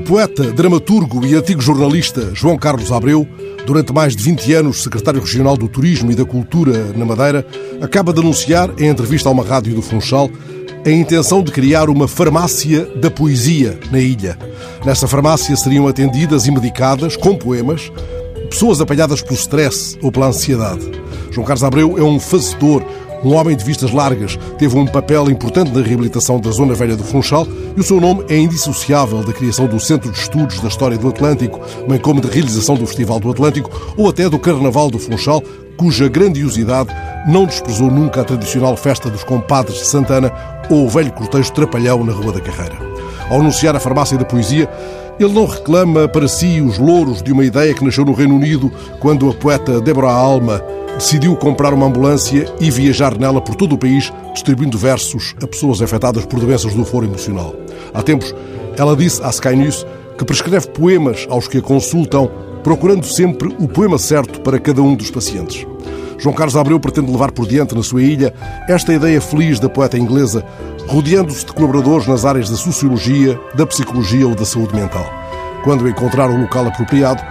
[0.00, 3.26] poeta, dramaturgo e antigo jornalista João Carlos Abreu,
[3.66, 7.46] durante mais de 20 anos secretário regional do Turismo e da Cultura na Madeira,
[7.80, 10.30] acaba de anunciar, em entrevista a uma rádio do Funchal,
[10.84, 14.38] a intenção de criar uma farmácia da poesia na ilha.
[14.84, 17.90] Nessa farmácia seriam atendidas e medicadas, com poemas,
[18.50, 20.90] pessoas apanhadas pelo stress ou pela ansiedade.
[21.30, 22.84] João Carlos Abreu é um fazedor,
[23.24, 27.04] um homem de vistas largas, teve um papel importante na reabilitação da Zona Velha do
[27.04, 27.46] Funchal
[27.76, 31.08] e o seu nome é indissociável da criação do Centro de Estudos da História do
[31.08, 35.42] Atlântico, bem como da realização do Festival do Atlântico ou até do Carnaval do Funchal,
[35.76, 36.94] cuja grandiosidade
[37.26, 40.32] não desprezou nunca a tradicional festa dos compadres de Santana
[40.70, 42.93] ou o velho cortejo trapalhão na Rua da Carreira.
[43.30, 44.68] Ao anunciar a farmácia da poesia,
[45.18, 48.70] ele não reclama para si os louros de uma ideia que nasceu no Reino Unido
[49.00, 50.62] quando a poeta Deborah Alma
[50.96, 55.82] decidiu comprar uma ambulância e viajar nela por todo o país, distribuindo versos a pessoas
[55.82, 57.54] afetadas por doenças do foro emocional.
[57.92, 58.34] Há tempos,
[58.76, 62.30] ela disse à Sky News que prescreve poemas aos que a consultam,
[62.62, 65.66] procurando sempre o poema certo para cada um dos pacientes.
[66.18, 68.32] João Carlos Abreu pretende levar por diante na sua ilha
[68.68, 70.44] esta ideia feliz da poeta inglesa,
[70.86, 75.06] rodeando-se de colaboradores nas áreas da sociologia, da psicologia ou da saúde mental.
[75.62, 77.22] Quando encontrar o local apropriado,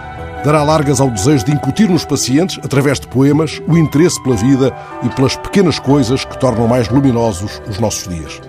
[0.44, 4.76] dará largas ao desejo de incutir nos pacientes, através de poemas, o interesse pela vida
[5.02, 8.42] e pelas pequenas coisas que tornam mais luminosos os nossos dias.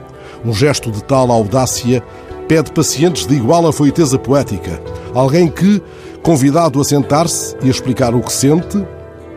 [0.44, 2.02] Um gesto de tal audácia
[2.48, 4.80] pede pacientes de igual afoiteza poética,
[5.14, 5.80] alguém que,
[6.22, 8.84] convidado a sentar-se e a explicar o que sente,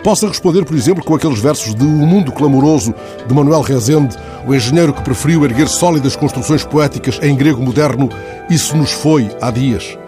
[0.08, 2.96] possa responder, por exemplo, com aqueles versos de O Mundo Clamoroso
[3.28, 4.16] de Manuel Rezende,
[4.48, 8.08] o engenheiro que preferiu erguer sólidas construções poéticas em grego moderno,
[8.50, 10.00] isso nos foi há dias.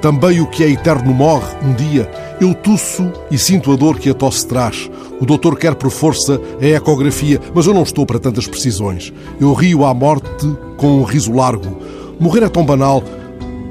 [0.00, 2.08] Também o que é eterno morre um dia.
[2.40, 4.88] Eu tuço e sinto a dor que a tosse traz.
[5.20, 9.12] O doutor quer por força a ecografia, mas eu não estou para tantas precisões.
[9.40, 11.76] Eu rio à morte com um riso largo.
[12.20, 13.02] Morrer é tão banal,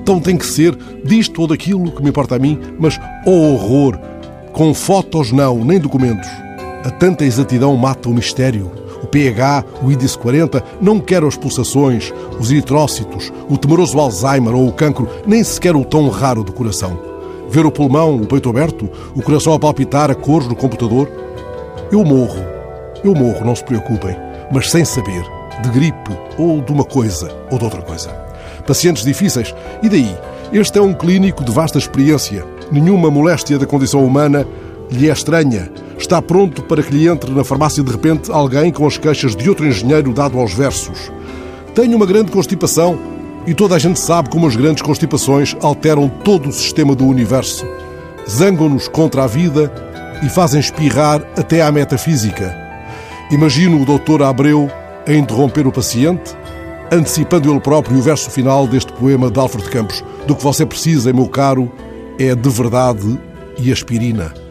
[0.04, 3.98] tão tem que ser, disto ou daquilo que me importa a mim, mas, oh horror,
[4.58, 6.28] com fotos não, nem documentos.
[6.84, 8.72] A tanta exatidão mata o mistério
[9.04, 14.68] o pH, o índice 40, não quer as pulsações, os eritrócitos, o temoroso Alzheimer ou
[14.68, 17.00] o cancro, nem sequer o tão raro do coração.
[17.48, 21.08] Ver o pulmão, o peito aberto, o coração a palpitar a cores no computador.
[21.92, 22.44] Eu morro,
[23.04, 24.18] eu morro, não se preocupem,
[24.52, 25.24] mas sem saber,
[25.62, 28.10] de gripe ou de uma coisa ou de outra coisa.
[28.66, 29.54] Pacientes difíceis,
[29.84, 30.18] e daí?
[30.52, 32.57] Este é um clínico de vasta experiência.
[32.72, 34.46] Nenhuma moléstia da condição humana
[34.92, 35.72] lhe é estranha.
[35.98, 39.50] Está pronto para que lhe entre na farmácia de repente alguém com as queixas de
[39.50, 41.12] outro engenheiro dado aos versos.
[41.74, 42.98] Tenho uma grande constipação
[43.46, 47.66] e toda a gente sabe como as grandes constipações alteram todo o sistema do universo.
[48.30, 49.72] Zangam-nos contra a vida
[50.24, 52.56] e fazem espirrar até à metafísica.
[53.32, 54.70] Imagino o doutor Abreu
[55.08, 56.36] a interromper o paciente,
[56.92, 60.04] antecipando ele próprio o verso final deste poema de Alfred Campos.
[60.26, 61.72] Do que você precisa, meu caro,
[62.20, 63.20] é de verdade
[63.60, 64.47] e aspirina.